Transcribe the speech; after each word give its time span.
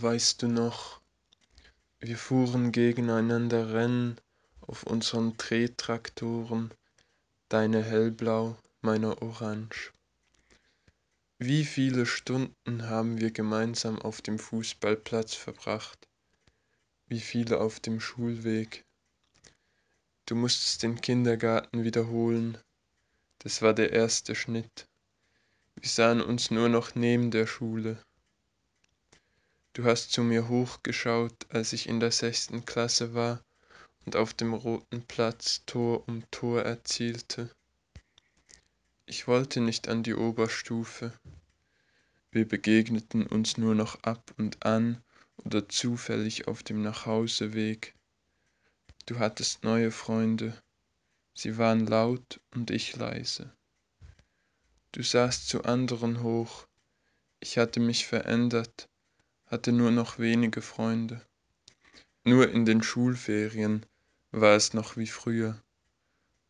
weißt 0.00 0.42
du 0.42 0.48
noch, 0.48 1.00
wir 1.98 2.16
fuhren 2.16 2.70
gegeneinander 2.70 3.72
Rennen 3.72 4.20
auf 4.60 4.84
unseren 4.84 5.36
Trettraktoren, 5.36 6.72
deine 7.48 7.82
hellblau, 7.82 8.56
meiner 8.80 9.20
orange. 9.22 9.92
Wie 11.38 11.64
viele 11.64 12.06
Stunden 12.06 12.88
haben 12.88 13.18
wir 13.18 13.32
gemeinsam 13.32 14.00
auf 14.00 14.22
dem 14.22 14.38
Fußballplatz 14.38 15.34
verbracht, 15.34 16.06
wie 17.08 17.20
viele 17.20 17.60
auf 17.60 17.80
dem 17.80 18.00
Schulweg. 18.00 18.84
Du 20.26 20.36
musstest 20.36 20.84
den 20.84 21.00
Kindergarten 21.00 21.82
wiederholen, 21.82 22.56
das 23.40 23.62
war 23.62 23.74
der 23.74 23.92
erste 23.92 24.36
Schnitt. 24.36 24.86
Wir 25.74 25.88
sahen 25.88 26.20
uns 26.20 26.52
nur 26.52 26.68
noch 26.68 26.94
neben 26.94 27.32
der 27.32 27.48
Schule. 27.48 28.00
Du 29.78 29.84
hast 29.84 30.10
zu 30.10 30.24
mir 30.24 30.48
hochgeschaut, 30.48 31.46
als 31.50 31.72
ich 31.72 31.88
in 31.88 32.00
der 32.00 32.10
sechsten 32.10 32.64
Klasse 32.64 33.14
war 33.14 33.44
und 34.04 34.16
auf 34.16 34.34
dem 34.34 34.52
roten 34.52 35.06
Platz 35.06 35.62
Tor 35.66 36.02
um 36.08 36.28
Tor 36.32 36.62
erzielte. 36.62 37.48
Ich 39.06 39.28
wollte 39.28 39.60
nicht 39.60 39.86
an 39.86 40.02
die 40.02 40.16
Oberstufe. 40.16 41.12
Wir 42.32 42.48
begegneten 42.48 43.24
uns 43.24 43.56
nur 43.56 43.76
noch 43.76 44.02
ab 44.02 44.34
und 44.36 44.66
an 44.66 45.00
oder 45.36 45.68
zufällig 45.68 46.48
auf 46.48 46.64
dem 46.64 46.82
Nachhauseweg. 46.82 47.94
Du 49.06 49.20
hattest 49.20 49.62
neue 49.62 49.92
Freunde. 49.92 50.60
Sie 51.34 51.56
waren 51.56 51.86
laut 51.86 52.40
und 52.52 52.72
ich 52.72 52.96
leise. 52.96 53.54
Du 54.90 55.04
sahst 55.04 55.48
zu 55.48 55.62
anderen 55.62 56.24
hoch. 56.24 56.66
Ich 57.38 57.58
hatte 57.58 57.78
mich 57.78 58.08
verändert, 58.08 58.88
hatte 59.48 59.72
nur 59.72 59.90
noch 59.90 60.18
wenige 60.18 60.62
Freunde. 60.62 61.20
Nur 62.24 62.50
in 62.50 62.64
den 62.64 62.82
Schulferien 62.82 63.84
war 64.30 64.54
es 64.56 64.74
noch 64.74 64.96
wie 64.96 65.06
früher. 65.06 65.62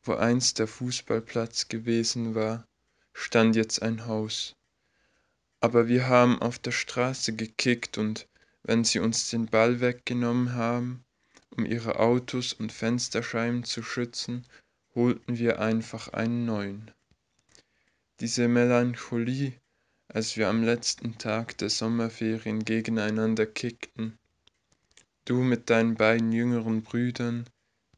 Wo 0.03 0.15
einst 0.15 0.59
der 0.59 0.67
Fußballplatz 0.67 1.69
gewesen 1.69 2.35
war, 2.35 2.67
stand 3.13 3.57
jetzt 3.57 3.83
ein 3.83 4.07
Haus. 4.07 4.55
Aber 5.61 5.89
wir 5.89 6.09
haben 6.09 6.41
auf 6.41 6.59
der 6.59 6.73
Straße 6.73 7.35
gekickt 7.35 7.99
und 7.99 8.29
wenn 8.63 8.85
sie 8.85 8.99
uns 8.99 9.31
den 9.31 9.47
Ball 9.47 9.81
weggenommen 9.81 10.55
haben, 10.55 11.05
um 11.51 11.65
ihre 11.65 11.99
Autos 11.99 12.53
und 12.53 12.73
Fensterscheiben 12.73 13.65
zu 13.65 13.83
schützen, 13.83 14.47
holten 14.95 15.39
wir 15.39 15.61
einfach 15.61 16.09
einen 16.09 16.45
neuen 16.45 16.91
diese 18.21 18.49
Melancholie, 18.49 19.53
als 20.09 20.37
wir 20.37 20.49
am 20.49 20.63
letzten 20.63 21.19
Tag 21.19 21.59
der 21.59 21.69
Sommerferien 21.69 22.65
gegeneinander 22.65 23.47
kickten. 23.47 24.19
Du 25.27 25.43
mit 25.43 25.69
deinen 25.69 25.95
beiden 25.95 26.33
jüngeren 26.33 26.83
Brüdern, 26.83 27.49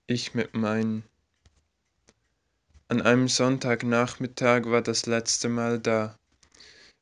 ich 0.07 0.35
mit 0.35 0.55
meinen. 0.55 1.05
An 2.89 3.01
einem 3.01 3.29
Sonntagnachmittag 3.29 4.65
war 4.65 4.83
das 4.83 5.07
letzte 5.07 5.49
Mal 5.49 5.79
da. 5.79 6.19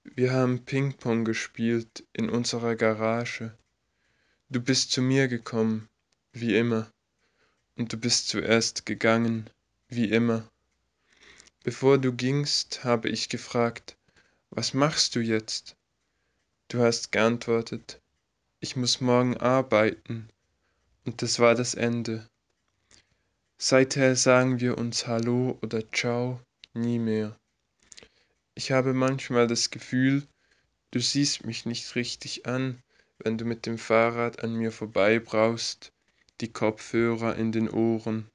Wir 0.05 0.33
haben 0.33 0.65
Ping-Pong 0.65 1.25
gespielt 1.25 2.07
in 2.13 2.29
unserer 2.29 2.77
Garage. 2.77 3.57
Du 4.51 4.61
bist 4.61 4.93
zu 4.93 5.01
mir 5.01 5.29
gekommen, 5.29 5.89
wie 6.33 6.57
immer, 6.57 6.91
und 7.77 7.93
du 7.93 7.97
bist 7.97 8.29
zuerst 8.29 8.85
gegangen, 8.85 9.49
wie 9.89 10.11
immer. 10.11 10.47
Bevor 11.65 11.99
du 11.99 12.13
gingst, 12.13 12.85
habe 12.85 13.09
ich 13.09 13.29
gefragt, 13.29 13.98
was 14.51 14.75
machst 14.75 15.15
du 15.15 15.21
jetzt? 15.21 15.77
Du 16.69 16.81
hast 16.81 17.13
geantwortet, 17.13 18.01
ich 18.61 18.77
muss 18.77 19.01
morgen 19.01 19.37
arbeiten, 19.37 20.29
und 21.05 21.23
das 21.23 21.39
war 21.39 21.55
das 21.55 21.75
Ende. 21.75 22.29
Seither 23.57 24.17
sagen 24.17 24.61
wir 24.61 24.79
uns 24.79 25.07
Hallo 25.07 25.59
oder 25.63 25.83
Ciao 25.93 26.41
nie 26.75 26.99
mehr. 26.99 27.39
Ich 28.55 28.73
habe 28.73 28.93
manchmal 28.93 29.47
das 29.47 29.71
Gefühl, 29.71 30.27
du 30.91 31.01
siehst 31.01 31.45
mich 31.45 31.67
nicht 31.67 31.95
richtig 31.95 32.47
an, 32.47 32.83
wenn 33.19 33.39
du 33.39 33.45
mit 33.45 33.67
dem 33.67 33.79
Fahrrad 33.79 34.43
an 34.43 34.55
mir 34.55 34.73
vorbeibraust, 34.73 35.93
die 36.41 36.53
Kopfhörer 36.53 37.37
in 37.37 37.53
den 37.53 37.69
Ohren. 37.69 38.31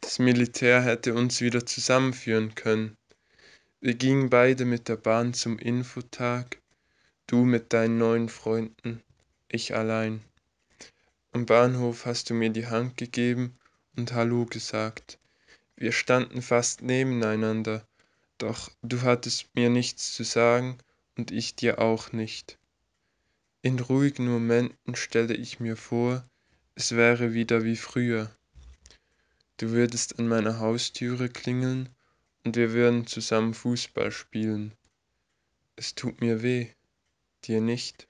Das 0.00 0.18
Militär 0.18 0.82
hätte 0.82 1.14
uns 1.14 1.40
wieder 1.40 1.64
zusammenführen 1.64 2.54
können. 2.54 2.96
Wir 3.84 3.96
gingen 3.96 4.30
beide 4.30 4.64
mit 4.64 4.88
der 4.88 4.96
Bahn 4.96 5.34
zum 5.34 5.58
Infotag, 5.58 6.56
du 7.26 7.44
mit 7.44 7.74
deinen 7.74 7.98
neuen 7.98 8.30
Freunden, 8.30 9.02
ich 9.46 9.74
allein. 9.74 10.22
Am 11.32 11.44
Bahnhof 11.44 12.06
hast 12.06 12.30
du 12.30 12.34
mir 12.34 12.48
die 12.48 12.66
Hand 12.66 12.96
gegeben 12.96 13.58
und 13.94 14.14
Hallo 14.14 14.46
gesagt. 14.46 15.18
Wir 15.76 15.92
standen 15.92 16.40
fast 16.40 16.80
nebeneinander, 16.80 17.86
doch 18.38 18.70
du 18.80 19.02
hattest 19.02 19.54
mir 19.54 19.68
nichts 19.68 20.14
zu 20.14 20.24
sagen 20.24 20.78
und 21.18 21.30
ich 21.30 21.54
dir 21.54 21.78
auch 21.78 22.10
nicht. 22.10 22.58
In 23.60 23.78
ruhigen 23.78 24.26
Momenten 24.26 24.96
stelle 24.96 25.34
ich 25.34 25.60
mir 25.60 25.76
vor, 25.76 26.26
es 26.74 26.92
wäre 26.92 27.34
wieder 27.34 27.64
wie 27.64 27.76
früher. 27.76 28.34
Du 29.58 29.72
würdest 29.72 30.18
an 30.18 30.26
meiner 30.26 30.58
Haustüre 30.58 31.28
klingeln 31.28 31.90
und 32.44 32.56
wir 32.56 32.72
würden 32.72 33.06
zusammen 33.06 33.54
Fußball 33.54 34.12
spielen. 34.12 34.74
Es 35.76 35.94
tut 35.94 36.20
mir 36.20 36.42
weh, 36.42 36.68
dir 37.44 37.60
nicht. 37.60 38.08